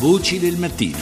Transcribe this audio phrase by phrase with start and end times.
[0.00, 0.96] Voci del mattino.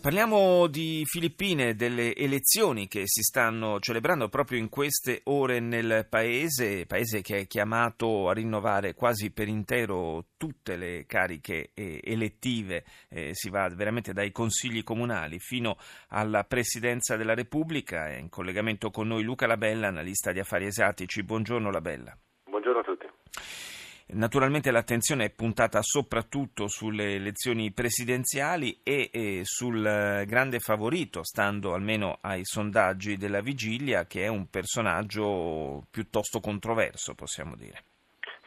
[0.00, 6.86] Parliamo di Filippine, delle elezioni che si stanno celebrando proprio in queste ore nel paese,
[6.86, 13.30] paese che è chiamato a rinnovare quasi per intero tutte le cariche eh, elettive, eh,
[13.32, 15.76] si va veramente dai consigli comunali fino
[16.10, 18.06] alla presidenza della Repubblica.
[18.06, 21.24] È in collegamento con noi Luca Labella, analista di affari asiatici.
[21.24, 22.16] Buongiorno Labella.
[22.44, 23.71] Buongiorno a tutti.
[24.14, 31.72] Naturalmente l'attenzione è puntata soprattutto sulle elezioni presidenziali e, e, sul eh, grande favorito, stando
[31.72, 37.84] almeno ai sondaggi della vigilia, che è un personaggio piuttosto controverso, possiamo dire.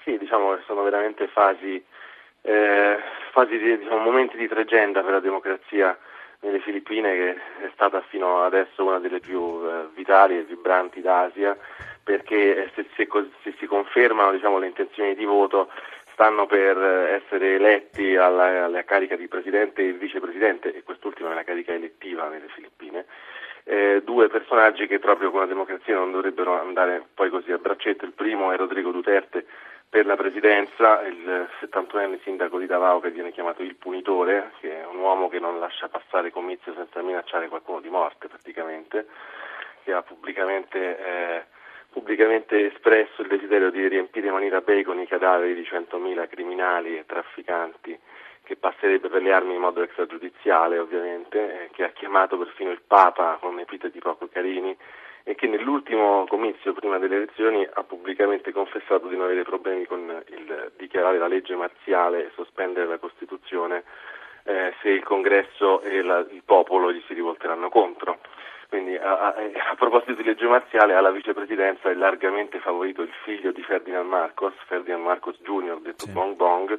[0.04, 1.84] Sì, diciamo che sono veramente fasi,
[2.42, 2.98] eh,
[3.32, 5.98] fasi di, diciamo, momenti di tregenda per la democrazia
[6.42, 7.32] nelle Filippine, che
[7.66, 11.58] è stata fino adesso una delle più eh, vitali e vibranti d'Asia
[12.05, 13.08] perché se, se,
[13.41, 15.72] se si confermano diciamo, le intenzioni di voto
[16.14, 21.44] stanno per essere eletti alla, alla, carica di presidente e vicepresidente, e quest'ultima è una
[21.44, 23.06] carica elettiva nelle Filippine,
[23.64, 28.06] eh, due personaggi che proprio con la democrazia non dovrebbero andare poi così a braccetto.
[28.06, 29.44] Il primo è Rodrigo Duterte
[29.89, 34.86] per la presidenza, il 71enne sindaco di Davao che viene chiamato il punitore, che è
[34.86, 39.08] un uomo che non lascia passare comizio senza minacciare qualcuno di morte praticamente,
[39.83, 40.98] che ha pubblicamente...
[41.00, 41.55] Eh,
[41.96, 47.06] pubblicamente espresso il desiderio di riempire in maniera bacon i cadaveri di 100.000 criminali e
[47.06, 47.98] trafficanti
[48.44, 52.82] che passerebbe per le armi in modo extragiudiziale ovviamente, eh, che ha chiamato perfino il
[52.86, 54.76] Papa con epiteti poco carini
[55.23, 60.22] e che nell'ultimo comizio prima delle elezioni ha pubblicamente confessato di non avere problemi con
[60.28, 63.84] il dichiarare la legge marziale e sospendere la Costituzione
[64.44, 68.20] eh, se il Congresso e la, il popolo gli si rivolteranno contro.
[68.76, 69.36] Quindi a, a,
[69.70, 74.54] a, proposito di legge marziale, alla vicepresidenza è largamente favorito il figlio di Ferdinand Marcos,
[74.67, 76.12] Ferdinand Marcos Jr., detto sì.
[76.12, 76.78] Bong Bong,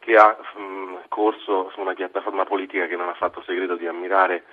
[0.00, 4.46] che ha mh, corso su una piattaforma politica che non ha fatto segreto di ammirare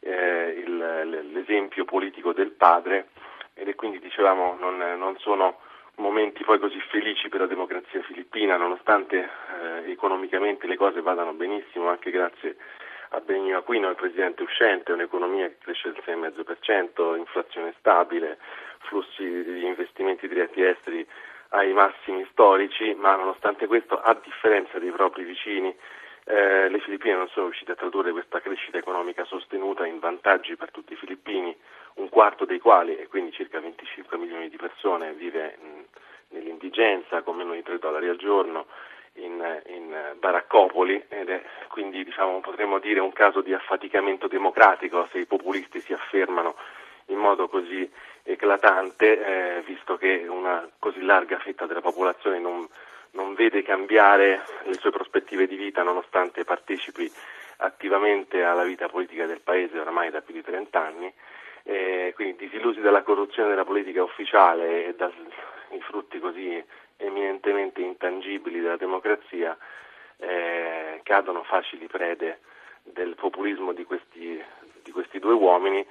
[0.00, 3.10] eh, il, l'esempio politico del padre
[3.54, 5.58] ed è quindi dicevamo non, non, sono
[5.96, 9.16] momenti poi così felici per la democrazia filippina nonostante
[9.84, 12.81] eh, economicamente le cose vadano benissimo anche grazie a
[13.20, 18.38] Benigno Aquino, il presidente uscente, un'economia che cresce del 6,5%, inflazione stabile,
[18.80, 21.06] flussi di investimenti diretti esteri
[21.50, 25.74] ai massimi storici, ma nonostante questo, a differenza dei propri vicini,
[26.24, 30.70] eh, le Filippine non sono riuscite a tradurre questa crescita economica sostenuta in vantaggi per
[30.70, 31.54] tutti i filippini,
[31.94, 37.36] un quarto dei quali, e quindi circa 25 milioni di persone, vive mh, nell'indigenza con
[37.36, 38.66] meno di 3 dollari al giorno,
[39.14, 45.18] in, in baraccopoli ed è quindi diciamo, potremmo dire un caso di affaticamento democratico se
[45.18, 46.54] i populisti si affermano
[47.06, 47.90] in modo così
[48.22, 52.66] eclatante, eh, visto che una così larga fetta della popolazione non,
[53.12, 57.10] non, vede cambiare le sue prospettive di vita nonostante partecipi
[57.58, 61.12] attivamente alla vita politica del Paese oramai da più di 30 anni,
[61.64, 65.12] eh, quindi disillusi dalla corruzione della politica ufficiale e dai
[65.80, 66.62] frutti così
[67.02, 69.56] eminentemente intangibili della democrazia
[70.18, 72.40] eh, cadono facili prede
[72.82, 74.42] del populismo di questi,
[74.82, 75.86] di questi due uomini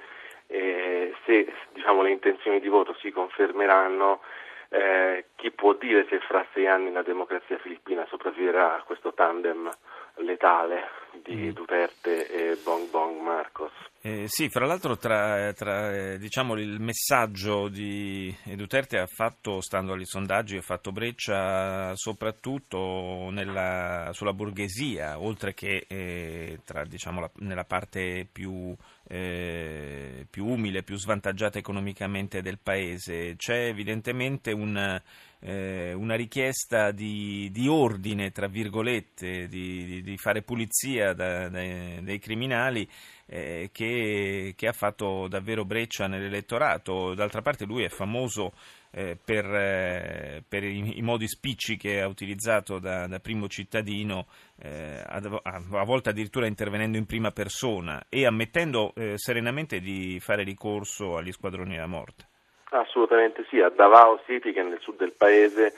[0.46, 4.20] e se diciamo, le intenzioni di voto si confermeranno
[4.68, 9.70] eh, chi può dire se fra sei anni la democrazia filippina sopravviverà a questo tandem
[10.16, 11.50] letale di mm.
[11.50, 13.72] Duterte e Bong Bong Marcos?
[14.04, 19.92] Eh, sì, fra l'altro tra, tra eh, diciamo, il messaggio di Duterte ha fatto, stando
[19.92, 27.30] agli sondaggi, ha fatto breccia soprattutto nella, sulla borghesia, oltre che eh, tra, diciamo, la,
[27.36, 28.74] nella parte più,
[29.08, 33.34] eh, più umile, più svantaggiata economicamente del paese.
[33.36, 35.00] C'è evidentemente un
[35.44, 42.18] eh, una richiesta di, di, ordine, tra virgolette, di, di fare pulizia da, dai, dai
[42.20, 42.88] criminali
[43.26, 47.14] eh, che, che, ha fatto davvero breccia nell'elettorato.
[47.14, 48.52] D'altra parte lui è famoso
[48.92, 54.26] eh, per, eh, per i, i, modi spicci che ha utilizzato da, da primo cittadino,
[54.60, 60.42] eh, a, a, volte addirittura intervenendo in prima persona e ammettendo eh, serenamente di fare
[60.42, 62.26] ricorso agli squadroni della morte.
[62.70, 65.74] Assolutamente sì, a Davao City che è nel sud del paese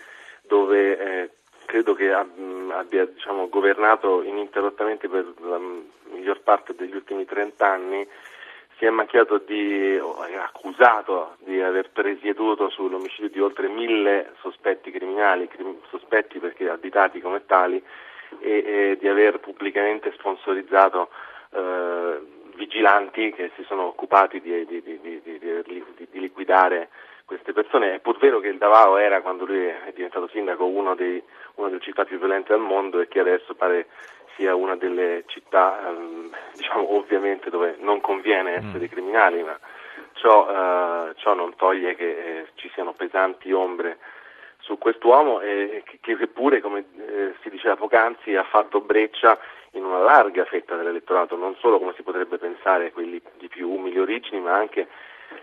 [0.47, 1.31] dove eh,
[1.65, 5.59] credo che abbia diciamo, governato ininterrottamente per la
[6.15, 8.07] miglior parte degli ultimi 30 anni,
[8.79, 15.49] si è macchiato di, è accusato di aver presieduto sull'omicidio di oltre mille sospetti criminali,
[15.49, 17.83] crim, sospetti perché additati come tali,
[18.41, 21.09] e, e di aver pubblicamente sponsorizzato
[21.51, 22.21] eh,
[22.57, 25.01] vigilanti che si sono occupati di, di, di,
[26.11, 26.89] di liquidare
[27.25, 27.95] queste persone.
[27.95, 31.23] È pur vero che il Davao era, quando lui è diventato sindaco, uno dei,
[31.57, 33.87] una delle città più violente al mondo e che adesso pare
[34.37, 38.69] sia una delle città, ehm, diciamo ovviamente dove non conviene mm.
[38.69, 38.89] essere mm.
[38.89, 39.59] criminali, ma
[40.15, 43.99] ciò, eh, ciò, non toglie che eh, ci siano pesanti ombre
[44.59, 49.39] su quest'uomo e che, che pure, come eh, si diceva poc'anzi, ha fatto breccia
[49.73, 53.99] in una larga fetta dell'elettorato, non solo come si potrebbe pensare quelli di più umili
[53.99, 54.89] origini, ma anche,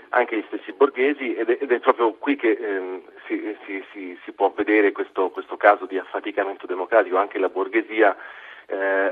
[0.10, 4.20] anche gli stessi borghesi ed è, ed è proprio qui che ehm, si, si, si,
[4.24, 8.16] si, può vedere questo, questo, caso di affaticamento democratico, anche la borghesia
[8.66, 9.12] eh,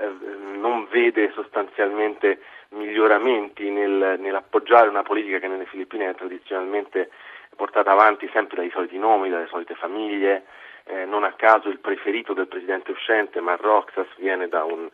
[0.58, 7.10] non vede sostanzialmente miglioramenti nel, nell'appoggiare una politica che nelle Filippine è tradizionalmente
[7.56, 10.46] portata avanti sempre dai soliti nomi, dalle solite famiglie,
[10.86, 14.90] eh, non a caso il preferito del presidente uscente, Marroxas, viene da, un,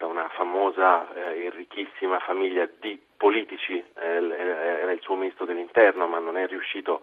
[0.00, 6.06] da una famosa eh, e ricchissima famiglia di politici, eh, era il suo ministro dell'interno,
[6.06, 7.02] ma non è riuscito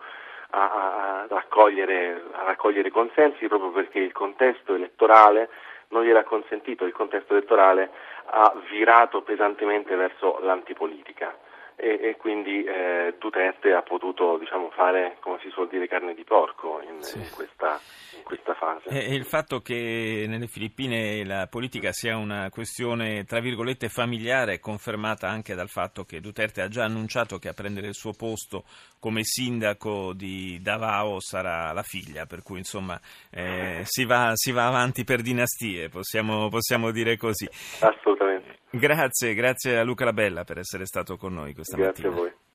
[0.50, 5.48] a, a, raccogliere, a raccogliere consensi proprio perché il contesto elettorale
[5.90, 7.92] non gliel'ha consentito, il contesto elettorale
[8.26, 11.38] ha virato pesantemente verso l'antipolitica
[11.76, 16.24] e, e quindi eh, Duterte ha potuto diciamo, fare, come si suol dire, carne di
[16.24, 17.20] porco in, sì.
[17.20, 17.80] in, questa,
[18.18, 19.06] in questa, fase.
[19.06, 24.60] E, il fatto che nelle Filippine la politica sia una questione, tra virgolette, familiare è
[24.60, 28.64] confermata anche dal fatto che Duterte ha già annunciato che a prendere il suo posto
[29.00, 34.68] come sindaco di Davao sarà la figlia, per cui insomma eh, si, va, si, va,
[34.68, 37.48] avanti per dinastie, possiamo, possiamo dire così.
[37.80, 38.60] Assolutamente.
[38.70, 42.10] Grazie, grazie a Luca Labella per essere stato con noi questa grazie mattina.
[42.10, 42.46] Grazie a voi.